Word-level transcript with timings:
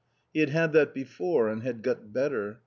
He 0.33 0.39
had 0.39 0.49
had 0.49 0.73
that 0.73 0.95
before 0.95 1.47
and 1.47 1.61
had 1.61 1.83
got 1.83 2.11
better. 2.11 2.59